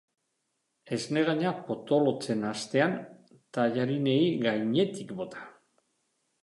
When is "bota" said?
5.23-5.45